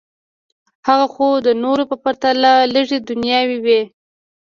[0.87, 3.81] خو هغه د نورو په پرتله لږې دنیاوي وې